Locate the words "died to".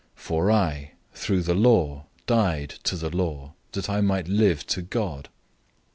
2.25-2.95